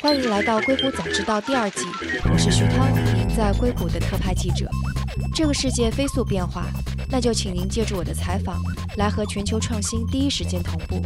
[0.00, 1.80] 欢迎来到《硅谷早知道》第二季，
[2.30, 4.68] 我是徐涛，您在硅谷的特派记者。
[5.34, 6.66] 这个世界飞速变化，
[7.10, 8.60] 那就请您借助我的采访，
[8.96, 11.02] 来和全球创新第一时间同步。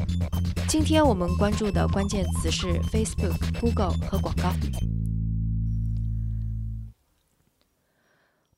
[0.68, 4.52] 今天我们关注的关键词是 Facebook、Google 和广告。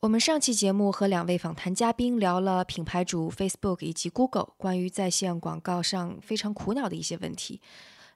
[0.00, 7.60] 我们上期节目和两位访谈嘉宾聊了品牌主 Facebook 以及 Google 关于在线广告上非常苦恼的一些问题。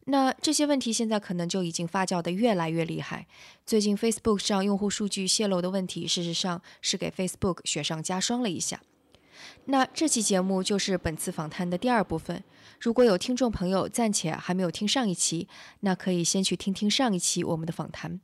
[0.07, 3.27] 那这些问题现在可能就已经发酵的越来越厉害。
[3.65, 8.81] 最近 Facebook 上用户数据泄露的问题，事实上是给 Facebook 雪上加霜了一下。
[9.67, 12.43] 那这期节目就是本次访谈的第二部分。
[12.81, 15.47] 如果有听众朋友暂且还没有听上一期，
[15.81, 18.21] 那可以先去听听上一期我们的访谈。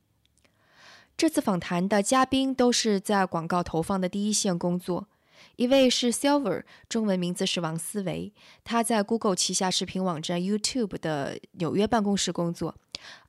[1.15, 5.07] 这次访谈的嘉宾都是在广告投放的第一线工作。
[5.55, 8.31] 一位是 Silver，中文名字是王思维，
[8.63, 12.75] 他在 Google 旗下视频网站 YouTube 的纽约办公室工作。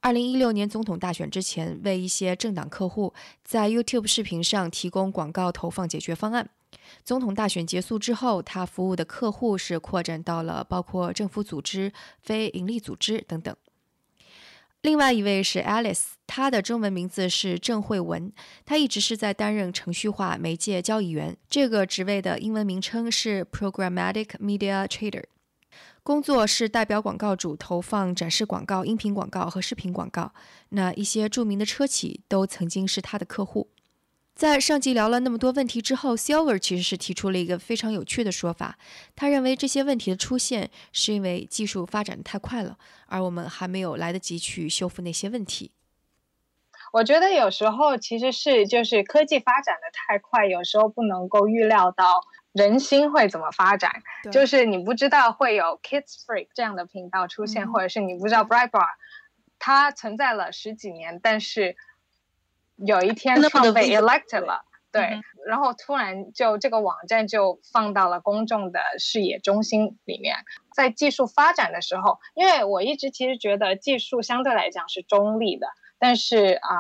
[0.01, 6.49] 二零一六年总统大选之前，为一些政党客户在 YouTube 视频上提供广告投放解决方案。
[7.05, 13.55] 总统大选结束之后，他服务的客户是扩展到了包括政府组织、非营利组织等等。
[14.83, 18.33] 另外一位是 Alice，她的中文名字是郑慧文，
[18.65, 25.25] 她一直是在担任程序化媒介交易员，这个职位的英文名称是 Programmatic Media Trader，
[26.05, 30.33] 工作是代表广告主投放展示广告、音频广告和视频广告。
[30.69, 33.71] 那一些著名的车企都曾经是她的客户。
[34.39, 38.79] 在上集聊了那么多问题之后，Silver 其实是提出了一个非常有趣的说法。
[39.17, 45.73] 他认为这些问题的出现是因为技术发展的太快了，而我们还没有来得及去修复那些问题。
[46.93, 52.21] 我觉得有时候其实是就是科技发展的太快，有时候不能够预料到
[52.53, 53.91] 人心会怎么发展。
[54.31, 58.87] 就是你不知道会有 Kids Freak 这样的频道出现，或者是你不知道 Brightbar
[59.59, 61.75] 它存在了十几年，但是。
[62.87, 70.37] 有一天创被 elected 了，对，然后突然就这个网站就放到了公众的视野中心里面。
[70.75, 75.67] 在技术发展的时候，因为我一直其实觉得技术相对来讲是中立的，
[75.99, 76.71] 但是啊，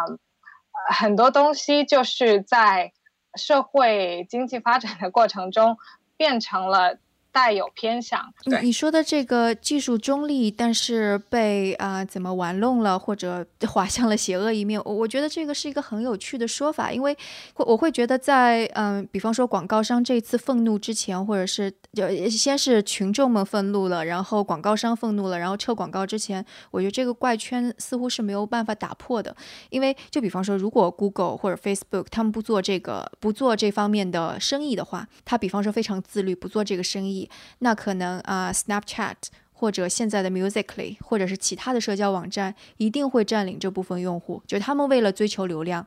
[0.90, 2.92] 很多东西就是在
[3.34, 5.76] 社会经济发展的过程中
[6.16, 6.98] 变成了。
[7.38, 8.60] 带有偏向，对。
[8.62, 17.16] 你说的这个技术中立，但是被啊怎么玩弄了，或者 滑向了邪恶一面，我我觉得这个是一个很有趣的说法，因为
[17.54, 29.36] 会我会觉得在嗯，比方说广告商这次愤怒之前，或者是就先是群众们愤怒了，然后广告商愤怒了，然后撤广告之前，我觉得这个怪圈似乎是没有办法打破的，
[29.70, 37.27] 因为就比方说，如果 Google 或者 Facebook 他们不做这个不做这方面的生意的话，他比方说非常自律，不做这个生意。
[37.60, 39.14] 那可能啊，Snapchat
[39.52, 44.42] 或者现在的 Musically，或者是其他的社交网站，一定会占领这部分用户。
[44.46, 45.86] 就他们为了追求流量，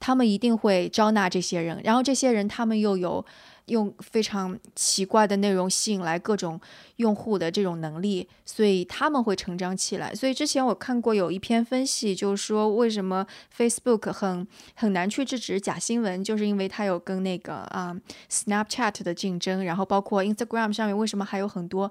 [0.00, 3.24] 他们一定会招纳这些人，然后这些人他们又有。
[3.66, 6.60] 用非常奇怪的内容吸引来各种
[6.96, 10.14] 用户的这种能力，所以他们会成长起来。
[10.14, 13.26] 所以之前我看过有一篇分析，就是说为什么
[13.56, 17.96] Facebook 很很难去制止假新闻，就是因为它有跟那个啊
[18.30, 21.90] Snapchat 的竞争，然后包括 Instagram 上面为什么还有很多。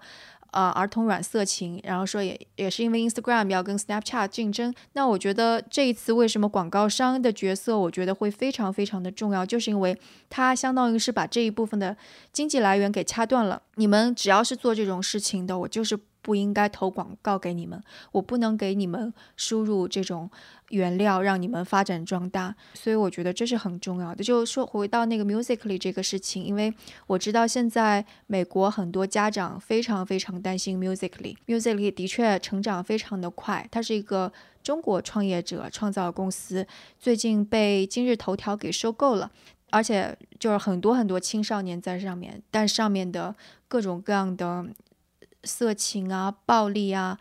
[0.56, 4.74] 啊，儿童软色情，然后说也也是因为 Instagram 要跟 Snapchat 竞争。
[4.94, 10.00] 那我觉得这一次为什么广告商的角色，我觉得会非常非常的重要，就是因为
[10.30, 11.98] 它相当于是把这一部分的
[12.32, 13.62] 经济来源给掐断了。
[13.76, 17.80] 你们只要是做这种事情的，我就是不应该投广告给你们，
[18.12, 20.32] 我不能给你们输入这种。
[20.70, 24.24] 原料让你们发展壮大，所以我觉得这是很重要的。
[24.24, 26.74] 就说，回到那个 Musically 这个事情，因为
[27.06, 31.36] 我知道现在美国很多家长非常非常担心 Musically。
[31.46, 34.34] Musically 的确成长非常的快，它是一个
[34.64, 36.66] 中国创业者创造公司，
[37.00, 39.30] 最近被今日头条给收购了，
[39.70, 43.36] 而且就是很多很多青少年在上面，但上面的
[43.68, 44.66] 各种各样的
[45.46, 47.18] 色情啊、暴力啊。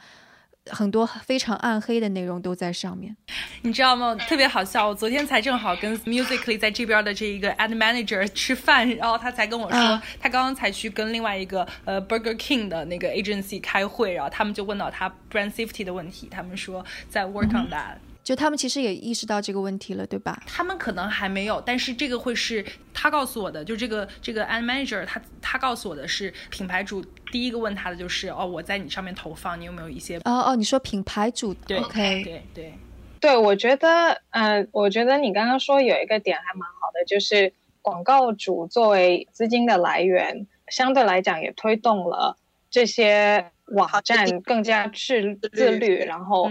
[0.70, 3.14] 很多非常暗黑的内容都在上面，
[3.60, 4.14] 你知道吗？
[4.14, 4.88] 特别好笑。
[4.88, 17.68] 我昨天才正好跟 Musically 在这边的这一个 Ad Manager 吃饭，然后他才跟我说，他刚刚才去跟另外一个呃 Burger King 的那个 agency 开会，然后他们就问到他 brand safety 的问题，他们说在 work on
[17.68, 17.96] that。
[18.24, 20.42] 就他们其实也意识到这个问题了，对吧？
[20.46, 23.62] 他们可能还没有，但是这个会是他告诉我的。
[23.62, 30.16] 就这个这个 ad manager，他他告诉我的是，品牌主第一个问他的就是哦，我在你上面投放，你有没有一些？
[30.24, 32.74] 哦哦，你说品牌主对，OK，对对
[33.20, 42.38] 对，我觉得，嗯，我觉得你刚刚说有一个点还蛮好的，就是广告主作为资金的来源，相对来讲也推动了
[42.70, 46.50] 这些网站更加自自律，然后，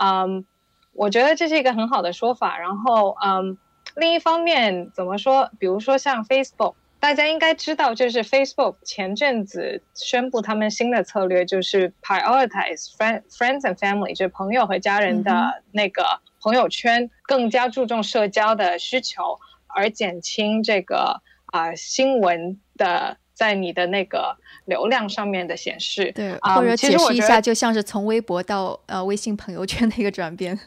[0.00, 0.44] 嗯，
[0.98, 2.58] 我觉得这是一个很好的说法。
[2.58, 3.56] 然后，嗯，
[3.94, 5.48] 另一方面怎么说？
[5.58, 16.02] 比如说像 Facebook，大家应该知道，就是 Facebook 前阵子宣布他们新的策略，就是 prioritize friend friends and family，就是朋友和家人的那个
[16.42, 24.36] 朋友圈，更加注重社交的需求，而减轻这个啊新闻的在你的那个。
[24.68, 30.58] 流量上面的显示，对，或者解释一下，就像是从微博到呃微信朋友圈的一个转变。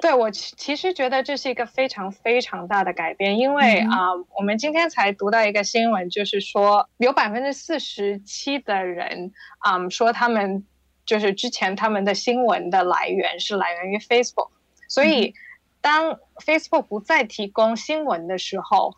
[0.00, 10.64] 对我其其实觉得这是一个非常非常大的改变，因为啊，我们今天才读到一个新闻，就是说有百分之四十七的人啊说他们
[11.04, 14.50] 就是之前他们的新闻的来源是来源于 Facebook，
[14.88, 15.34] 所以
[15.80, 18.94] 当 Facebook 不再提供新闻的时候。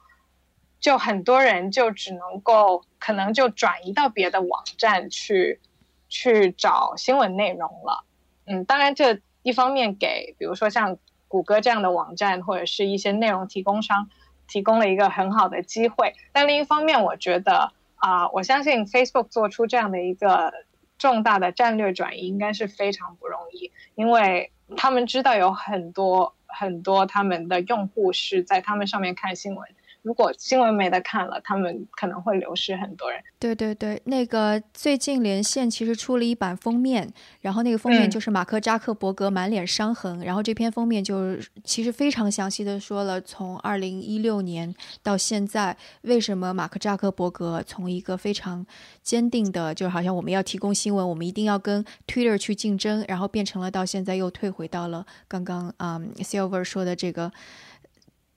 [0.80, 5.60] 就很多人就只能够可能就转移到别的网站去
[6.08, 8.04] 去找新闻内容了，
[8.46, 10.98] 嗯，当然这一方面给比如说像
[11.28, 14.08] 谷歌这样的网站或者是一些内容提供商
[14.46, 20.52] 提供了一个很好的机会，但另一方面我觉得啊，我相信 Facebook 做出这样的一个
[20.98, 29.68] 重大的战略转移应该是非常不容易，因为他们知道有很多很多他们的用户是在他们上面看新闻。
[30.08, 33.22] 如果新闻没得看了，他们可能会流失很多人。
[33.38, 37.12] 对对对，那个最近连线其实出了一版封面，
[37.42, 48.64] 然后那个封面就是马克扎克伯格满脸伤痕，然后这篇封面就是其实非常详细的说了从二零一六年到现在，为什么马克扎克伯格从一个非常
[49.02, 57.30] 坚定的，就好像我们要提供新闻，我们一定要跟 Twitter 去竞争，然后变成了到现在又退回到了刚刚啊 Silver 说的这个。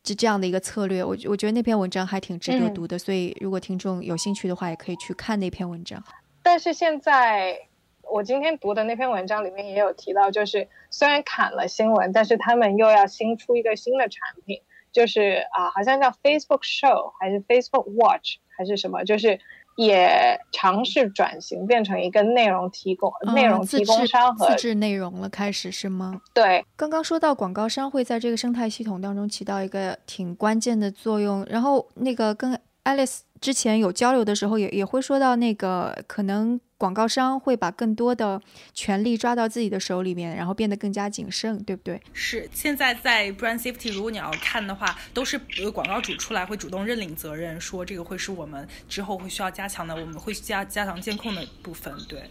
[0.04, 6.04] 是这样的一个策略，我我觉得那篇文章还挺值得读的，所以如果听众有兴趣的话，也可以去看那篇文章。
[6.44, 7.58] 但是现在
[8.04, 14.62] 我今天读的那篇文章里面也有提到，就是虽然砍了新闻，但是他们又要新出一个新的产品，
[14.92, 19.40] 就是啊，好像叫 Facebook Show 还是 Facebook Watch 还是什么，就是。
[19.86, 26.22] 也尝试转型，变成一个内容提供、内容提供商和自制内容了，开始是吗？
[26.34, 36.60] 对，刚刚说到广告商会在这个生态系统当中起到一个挺关键的作用，然后那个跟 Alice 之前有交流的时候，也也会说到那个可能。
[36.82, 38.42] 广告商会把更多的
[38.74, 42.02] 权利抓到自己的手里面，然后变得更加谨慎，对不对？
[42.12, 42.50] 是。
[42.52, 45.38] 现在在 brand safety，如果你要看的话，都是
[45.72, 51.94] 广告主出来会主动认领责任，说这个会是我们之后会需要加强的，我们会加加强监控的部分。
[52.10, 52.24] 对。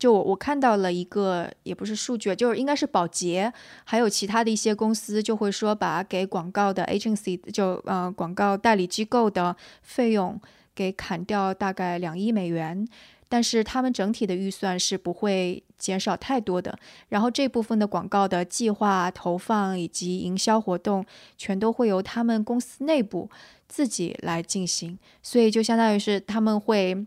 [0.00, 3.52] 就我我看到了一个，也不是数据，就是应该是保洁，
[3.84, 10.40] 还有其他的一些公司就会说，把给广告的 agency 就呃广告代理机构的费用
[10.74, 12.88] 给砍掉大概两亿美元。
[13.28, 16.78] 但是他们整体的预算是不会减少太多的，
[17.08, 21.04] 然后这部分的广告的计划、投放以及营销活动，
[21.36, 23.28] 全都会由他们公司内部
[23.68, 27.06] 自己来进行，所以就相当于是他们会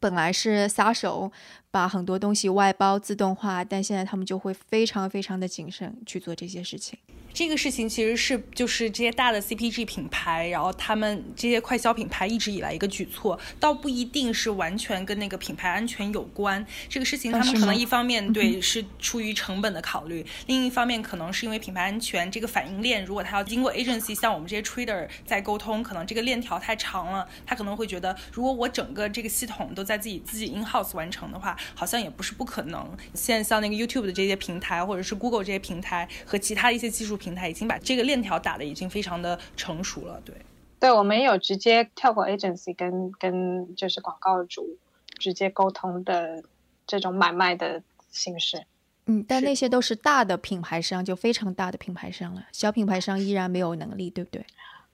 [0.00, 1.32] 本来是撒手
[1.70, 6.98] 把很多东西外包自动化，但现在他们就会非常非常的谨慎去做这些事情。
[7.34, 16.64] 这个事情其实是就是这些大的 CPG 品牌，然后他们这些快消品牌一直以来一个举措，倒不一定是完全跟那个品牌安全有关。
[16.88, 32.96] 这个事情他们可能一方面对是出于成本的考虑，另一方面可能是因为品牌安全这个反应链，如果他要经过 agency 像我们这些 trader 在沟通，可能这个链条太长了，他可能会觉得如果我整个这个系统都在自己自己 in house 完成的话，好像也不是不可能。
[33.12, 37.18] 现在像那个 YouTube 的这些平台，或者是 Google 这些平台和其他一些技术。
[37.24, 40.34] 平台已经把这个链条打的已经非常的成熟了，对，
[40.78, 44.76] 对我们有直接跳过 agency 跟跟就是广告主
[45.18, 46.42] 直接沟通的
[46.86, 48.66] 这种买卖的形式，
[49.06, 54.44] 嗯，但那些都是大的品牌商，就非常大的品牌商了，小品牌商依然没有能力，对不对？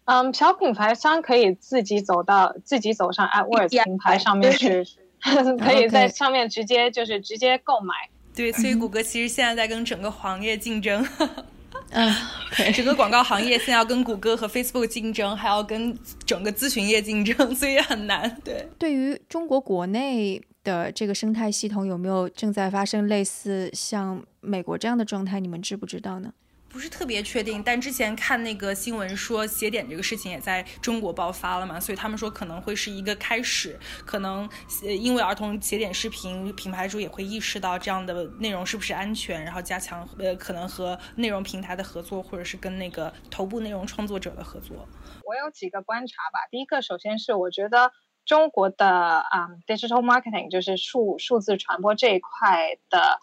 [0.04, 4.84] 嗯，小品牌商可以自己走到自己走上 AdWords 平台上面去，
[5.58, 7.94] 可以在上面直接就是直接购买，
[8.34, 11.04] 对，所以谷歌其实现在在跟整个行业竞争。
[11.90, 12.14] 嗯，
[12.75, 18.35] 整个广告行业现在要跟谷歌和 Facebook 竞争，还要跟整个咨询业竞争，所以很难。
[18.44, 25.40] 对，对于中国国内的这个生态系统，有没有正在发生类似像美国这样的状态？
[25.40, 26.32] 你们知不知道呢？
[26.73, 34.49] 不是特别确定，但之前看那个新闻说写点这个事情也在中国爆发了嘛，所以他们说可能会是一个开始，可能
[34.85, 44.89] 呃因为儿童写点视频，品牌主也会意识到这样的内容是不是安全，然后加强呃可能和内容平台的合作，或者是跟那个头部内容创作者的合作。
[45.25, 47.91] 我有几个观察吧，第一个首先是我觉得
[48.25, 53.21] 中国的啊，digital marketing 就是数数字传播这一块的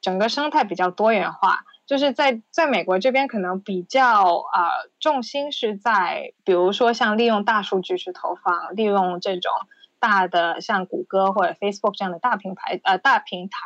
[0.00, 1.64] 整个生态比较多元化。
[1.86, 9.52] 就是在在美国这边，可能比较呃重心是在，比如说像利用大数据去投放，利用这种
[9.98, 13.58] 大的像谷歌或者 Facebook 这样的大品牌呃大平台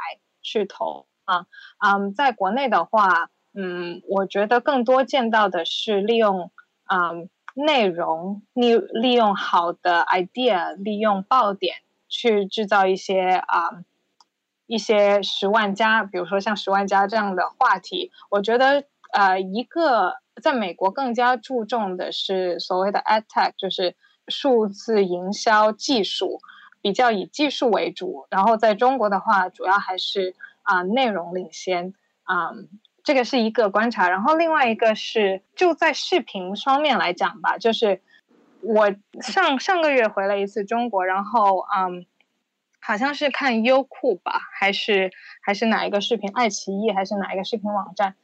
[0.42, 1.46] 去投啊。
[1.78, 6.50] 嗯，在国内的话，嗯，我觉得更多见到的是利用
[6.90, 11.76] 嗯内容利利用好的 idea，利用爆点
[12.08, 13.84] 去制造一些啊。
[14.68, 18.84] 一些十万加，比如说像十万加这样的话题，我觉得
[19.14, 23.96] 呃，一个在美国更加注重的是所谓的 ad tech，就是
[24.28, 26.40] 数字营销技术，
[26.82, 28.26] 比较以技术为主。
[28.30, 31.94] 然后在中国的话，主要还是啊内容领先
[32.24, 32.50] 啊，
[33.02, 34.10] 这个是一个观察。
[34.10, 38.02] 然后另外一个是就在视频方面来讲吧，就是
[38.60, 42.04] 我上上个月回了一次中国，然后嗯。
[42.80, 45.10] 好像是看优酷吧，还是
[45.42, 48.14] 还是哪一个视频，爱奇艺还是哪一个视频网站？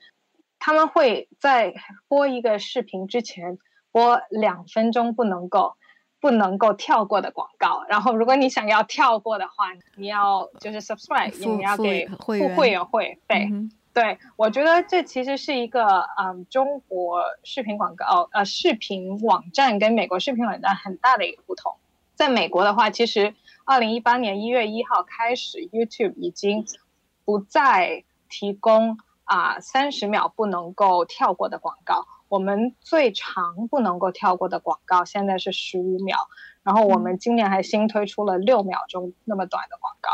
[0.59, 1.75] 他们会在
[2.09, 3.59] 播一个视频之前
[3.93, 5.77] 播两分钟不能够
[6.21, 13.51] 不能够跳过的广告，然后如果你想要跳过的话，你要就是 subscribe，你要给付会员会费。
[13.93, 21.75] 对，我觉得这其实是一个嗯，中国视频广告呃视频网站跟美国视频网站很大的一个不同。
[22.15, 23.35] 在美国的话，其实。
[23.66, 26.66] 二零一八年一月一号开始，YouTube 已经
[27.25, 32.06] 不再提供啊三十秒不能够跳过的广告。
[32.28, 36.18] 我们最长不能够跳过的广告现在是十五秒，
[36.62, 40.11] 然后我们今年还新推出了六秒钟那么短的广告，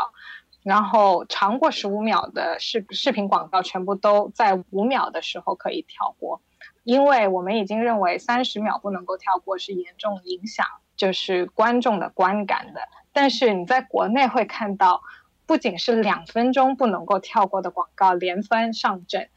[0.63, 6.41] 然后长过十五秒的视视频广告全部都在五秒的时候可以跳过，
[6.85, 10.65] 因为我们已经认为三十秒不能够跳过是严重影响
[10.95, 12.79] 就是观众的观感的。
[13.13, 15.01] 但是你在国内会看到，
[15.45, 19.29] 不仅是两分钟不能够跳过的广告连番上阵，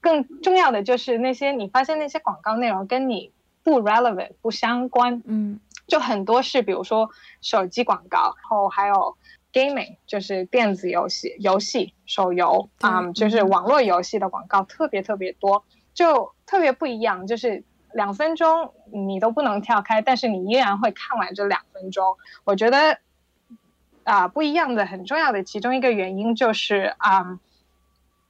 [0.00, 9.16] 更重要的就是那些你发现那些广告内容跟你不 relevant 不相关，嗯，就很多是比如说手机广告，然后还有
[9.52, 15.64] gaming 就是电子游戏、游戏手游啊，就是网络游戏的广告特别特别多，
[15.94, 17.64] 就特别不一样，就是。
[17.94, 22.16] 两分钟你都不能跳开，但是你依然会看完这两分钟。
[22.42, 22.98] 我觉得
[24.04, 27.40] 啊，不一样的很重要的其中一个原因就是啊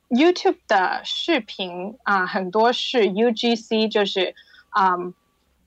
[0.08, 4.34] ，YouTube 的视频啊很多是 UGC，就是
[4.70, 4.96] 啊。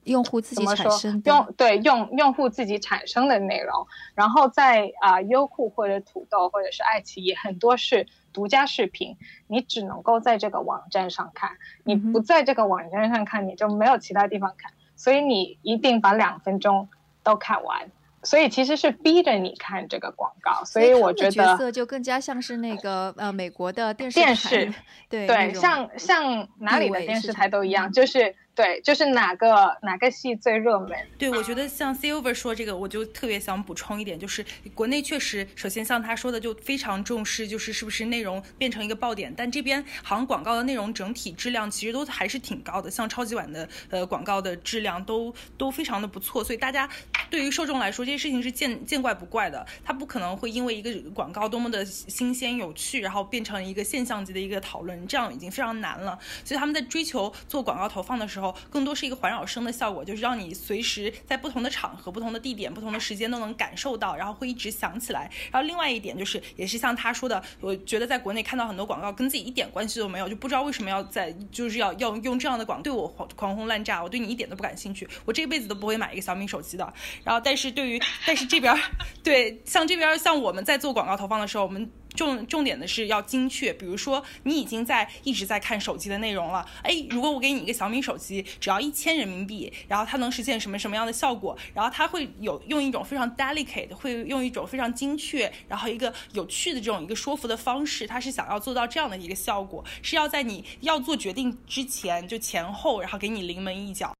[0.08, 3.86] 用户自己产生用对用用户自己产生的内容，
[4.16, 16.88] 然后在啊优酷或者土豆或者是爱奇艺，很多是独家视频，你只能够在这个网站上看，你不在这个网站上看，你就没有其他地方看，所以你一定把两分钟
[17.22, 17.92] 都看完。
[18.24, 24.74] 所以其实是逼着你看这个广告，所以我觉得角色就更加像是那个呃美国的电视电视
[25.09, 28.36] 对对，像像哪里的电视台都一样，就是。
[28.58, 30.98] 对，就是哪个哪个戏最热门？
[31.20, 39.32] 对，我觉得像 Silver 说这个，我就特别想补充一点，就是国内确实，首先像他说的，就非常重视，就是是不是内容变成一个爆点。
[39.38, 46.44] 但这边好像广告的内容整体质量其实都还是挺高的，像超级碗的呃广告的质量都都非常的不错。
[46.44, 46.90] 所以大家
[47.30, 49.64] 对于受众来说，这些事情是见见怪不怪的。
[49.86, 56.18] 他不可能会因为一个广告多么的新鲜有趣，然后变成一个现象级的一个讨论，这样已经非常难了。
[56.44, 58.47] 所以他们在追求做广告投放的时候。
[58.70, 65.30] 更多是一个环绕声的效果，就是让你随时在不同的场合、不同的地点、不同的时间都能感受到，然后会一直响起来。
[65.51, 76.94] 然后另外一点就是，也是像他说的，我觉得在国内看到很多广告跟自己一点关系都没有，就不知道为什么要在就是要要用这样的广对我狂狂轰滥炸，我对你一点都不感兴趣，我这辈子都不会买一个小米手机的。
[77.24, 78.75] 然后但是对于但是这边
[79.24, 81.89] 对像这边像我们在做广告投放的时候，我们。
[82.17, 91.57] 重重点的是要精确，比如说你已经在一直在看手机的内容了，哎，如果我给你一个小米手机，只要一千人民币，然后它能实现什么什么样的效果？
[91.74, 104.12] 然后它会有用一种非常 delicate，会用一种非常精确，然后一个有趣的这种一个说服的方式，它是想要做到这样的一个效果，是要在你要做决定之前就前后，然后给你临门一脚。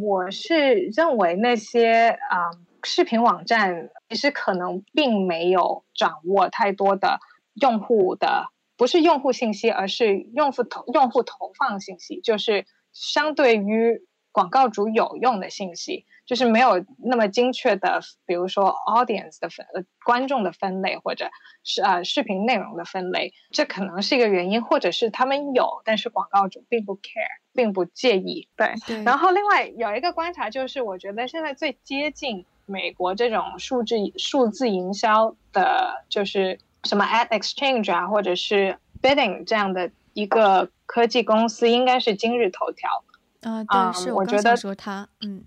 [0.00, 2.50] 我是认为那些啊
[2.82, 7.20] 视频网站其实可能并没有掌握太多的。
[7.60, 8.46] 用户的
[8.76, 21.30] 不是用户信息，而是用户投用户投放信息，就是相对于广告主有用的信息，就是没有那么精确的，比如说 audience 的分呃观众的分类，或者
[21.64, 28.50] 是呃视频内容的分类，这可能是一个原因，或者是他们有，但是广告主并不 care，并不介意。
[28.56, 28.74] 对，
[29.06, 43.04] 然后另外有一个观察就是，我觉得现在最接近美国这种数字数字营销的，就是什么 Ad Exchange 啊，或者是 Bidding 这样的一个科技公司，应该是今日头条。
[43.42, 45.44] 啊，对，是我觉得说他，嗯。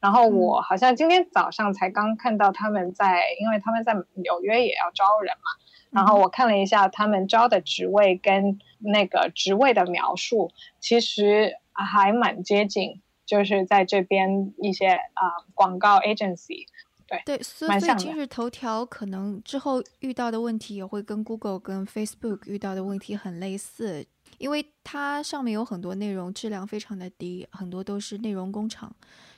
[0.00, 5.50] 然后我好像今天早上才刚看到他们在，因为他们在纽约也要招人嘛。
[5.90, 16.66] 然后我看了一下他们招的职位跟那个职位的描述，其实还蛮接近，就是在这边一些啊广告 agency，
[17.10, 24.06] 对对，所以今日头条可能之后遇到的问题也会跟 Google 跟 Facebook 遇到的问题很类似，
[24.38, 28.94] 因为它上面有很多内容质量非常的低，很多都是内容工厂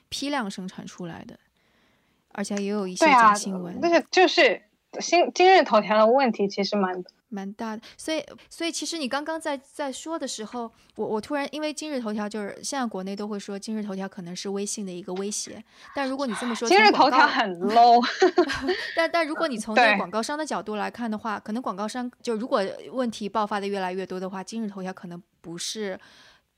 [0.08, 1.38] 批量生产出来的，
[2.28, 4.62] 而且也有一些假新闻，那个就是。
[5.00, 7.02] 新今日头条的问题其实蛮
[7.32, 15.62] 蛮大的，所以所以其实你刚刚在在说的时候，我我突然因为今日头条就是现在国内都会说今日头条可能是微信的一个威胁，
[15.94, 18.04] 但如果你这么说，今日头条很 low，
[18.94, 22.62] 但但如果你从 那个广告商的角度来看的话，可能广告商就如果
[22.92, 25.98] 问题爆发的越来越多的话，今日头条可能不是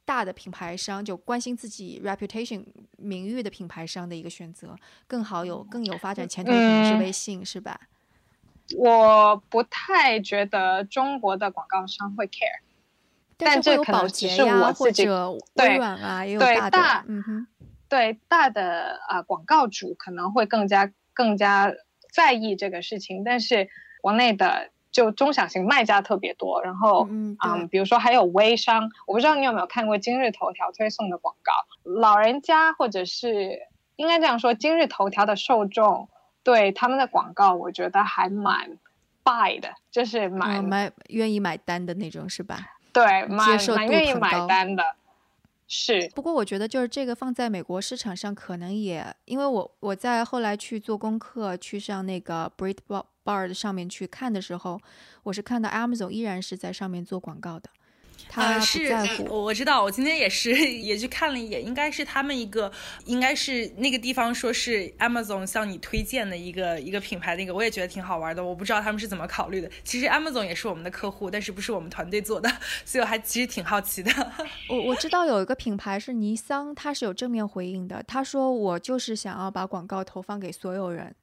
[0.04, 2.64] 大的品牌商就关心自己 reputation
[2.98, 4.76] 名誉的品牌商的一个选择，
[5.06, 7.78] 更好有更有发展前途的可能是微信，是吧？
[8.78, 12.60] 我不太觉得中国的广告商会 care，
[13.36, 17.46] 但这可能只是我自己微软啊，也有大的，嗯哼，
[17.90, 21.74] 对大的啊广告主可能会更加更加
[22.10, 23.68] 在意这个事情，但是
[24.00, 31.52] 国内的就中小型卖家特别多，然后嗯，比如说还有微商，我不知道你有没有看过今日头条推送的广告，
[31.82, 33.60] 老人家或者是
[33.96, 36.08] 应该这样说，今日头条的受众。
[36.44, 38.78] 对他们的广告，我觉得还蛮
[39.24, 42.60] buy 的，就是买买愿意买单的那种，是吧？
[42.92, 44.84] 对，蛮蛮愿意买单的。
[45.66, 46.08] 是。
[46.14, 54.78] 不过我觉得，就是这个放在美国市场上，可能也因为我我在后来去做功课，去上那个 Breitbart 上面去看的时候，
[55.22, 57.70] 我是看到 Amazon 依然是在上面做广告的。
[58.28, 58.92] 他是，
[59.28, 62.70] 我我知道，我今天也是 也去看了一眼，应该是他们一个，
[63.04, 69.70] 应该是那个地方说是 Amazon 向你推荐的一个一个品牌，那个我也觉得挺好玩的，我不知道他们是怎么考虑的。
[69.84, 72.50] 其实 Amazon 也是我们的客户，但是不是我们团队做的，
[72.84, 74.10] 所以我还其实挺好奇的。
[74.68, 81.14] 我我知道有一个品牌是尼桑，他是有正面回应的，他说我就是想要把广告投放给所有人，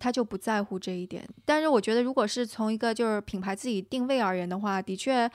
[0.00, 1.28] 他就不在乎这一点。
[1.44, 5.30] 但是我觉得，如果是从一个就是品牌自己定位而言的话，的确。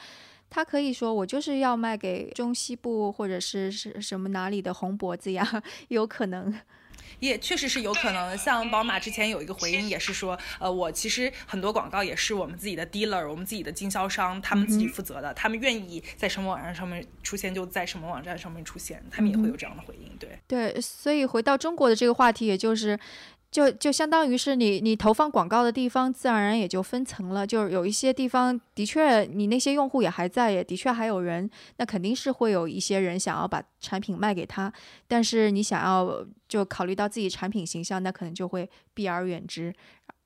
[0.51, 6.53] 他可以说我就是要卖给中西部或者是是什么哪里的红脖子呀， 有可能，
[7.19, 8.37] 也确实是有可能。
[8.37, 20.11] 像宝马之前有一个回应也是说，呃，我其实很多广告也是我们自己的 dealer，我们自己的经销商他们自己负责的，他们愿意在什么网站上面出现就在什么网站上面出现，他们也会有这样的回应。
[20.17, 22.99] 对对，所以回到中国的这个话题，也就是。
[23.51, 27.45] 就就相当于是你你投放广告的地方，自然而然也就分层了。
[27.45, 34.71] 就是有一些地方的确，你那些用户也还在，也的确还有人，那肯定是会有一些人想要把产品卖给他。
[35.05, 39.73] 但是你想要就考虑到自己产品形象，那可能就会避而远之。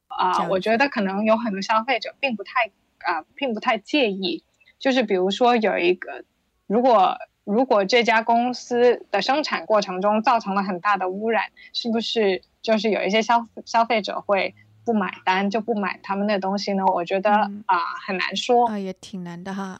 [0.07, 2.69] 啊，我觉得可能有很多消费者并不太
[3.11, 4.43] 啊，并不太介意。
[4.77, 6.23] 就是比如说有一个，
[6.67, 12.43] 如果如果这家公司的生产过程中造成了很大的污染，是不是？
[12.65, 16.83] 就是有一些消消费者会不买单，就不买他们的东西呢。
[16.83, 17.31] 我觉得
[17.67, 19.79] 啊，很难说啊，也挺难的哈。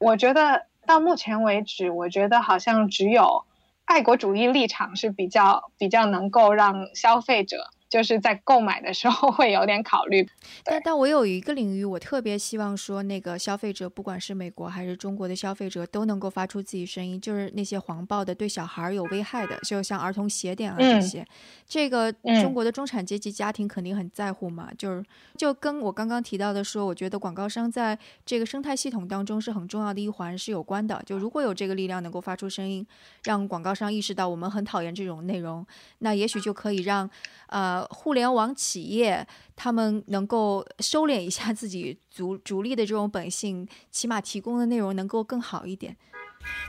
[0.00, 3.44] 我觉得到目前为止，我觉得好像只有
[3.84, 7.70] 爱国主义立场是比较比较能够让消费者。
[7.88, 10.28] 就是在购买的时候会有点考虑，
[10.62, 21.26] 但但我有一个领域，我特别希望说，那个消费者，不管是美国还是中国的消费者，都能够发出自己声音，就是那些黄暴的、对小孩有危害的，就像儿童鞋垫啊这些，
[21.66, 24.68] 这个中国的中产阶级家庭肯定很在乎嘛。
[24.76, 25.02] 就是
[25.36, 31.02] 就跟我刚刚提到的说，我觉得广告商在这个生态系统当中是很重要的一环，是有关的。
[31.06, 32.86] 就如果有这个力量能够发出声音，
[33.24, 35.66] 让广告商意识到我们很讨厌这种内容，
[36.00, 37.08] 那也许就可以让
[37.46, 37.77] 呃。
[37.86, 45.96] 互联网企业他们能够收敛一下自己逐逐利的这种本性，起码提供的内容能够更好一点。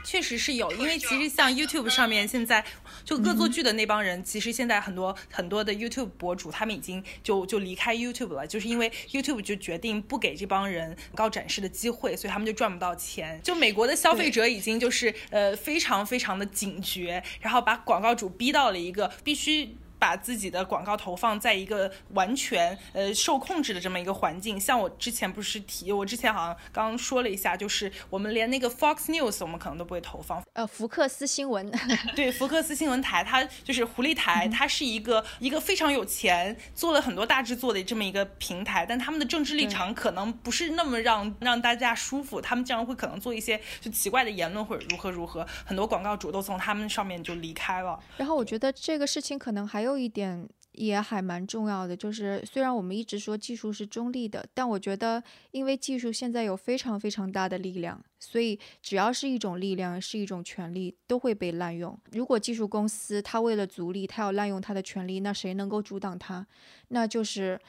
[0.04, 2.62] 确实是有，因为其实像 YouTube 上面现在
[3.04, 13.40] 就恶作剧的那帮人，其实现在很多很多的 YouTube 博主他们已经就就离开 YouTube 了，就是因为 YouTube 就决定不给这帮人高展示的机会，所以他们就赚不到钱。
[13.42, 19.76] 就美国的消费者已经就是呃非常非常的警觉，然后把广告主逼到了一个必须。
[20.00, 24.58] 把自己的广告投放在一个完全呃受控制的这么一个环境。
[24.58, 30.42] 像我之前不是提，我之前好像刚刚说了一下，就是我们连那个 Fox News 我们可能都不会投放。
[30.54, 31.70] 呃，福克斯新闻，
[32.16, 47.98] 对，福克斯新闻台，它就是狐狸台，它是一个一个非常有钱，做了很多大制作的这么一个平台，但他们的政治立场可能不是那么让让大家舒服，他们经常会可能做一些就奇怪的言论或者如何如何，很多广告主都从他们上面就离开了。
[48.16, 61.98] 然后我觉得这个事情可能还有有一点也还蛮重要的，就是虽然我们一直说技术是中立的，但我觉得因为技术现在有非常非常大的力量，所以只要是一种力量，是一种权利，都会被滥用。
[62.12, 66.46] 如果技术公司它为了逐利，它要滥用它的权利，那谁能够阻挡它？
[66.88, 67.60] 那就是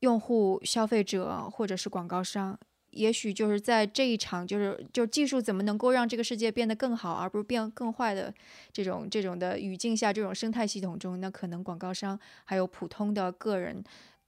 [0.00, 2.58] 用户、消费者或者是广告商。
[2.92, 8.32] 也许就是在这一场，就是就技术怎么能够让这个世界变得更好，而不是变更坏的
[8.72, 13.82] 这种这种的语境下，这种生态系统中，那可能广告商还有普通的个人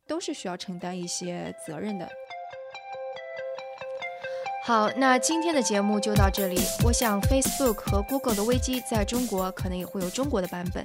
[0.06, 2.08] 都是需要承担一些责任的。
[4.64, 6.58] 好，那今天的节目就到这里。
[6.86, 10.82] 我想，Facebook 和 Google 的危机在中国可能也会有中国的版本。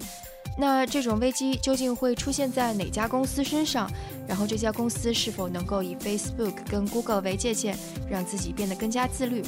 [0.58, 3.90] 那这种危机究竟会出现在哪家公司身上？
[4.30, 7.76] 然后这家公司是否能够以 Facebook 跟 Google 为借鉴，
[8.08, 9.44] 让自己变得更加自律？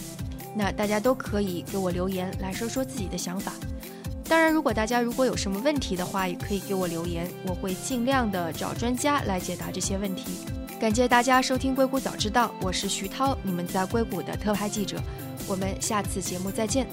[0.55, 3.53] 那大家都可以给我留言来说说自己的想法。
[4.27, 10.23] 当然，如果大家如果有什么问题的话，也可以给我留言，我会尽量的找专家来解答这些问题。
[10.79, 14.99] 感谢大家收听《硅谷早知道》，我是徐涛，你们在硅谷的特派记者。
[15.47, 16.87] 我们下次节目再见。